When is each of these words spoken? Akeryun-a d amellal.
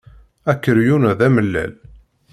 Akeryun-a 0.51 1.11
d 1.17 1.21
amellal. 1.27 1.73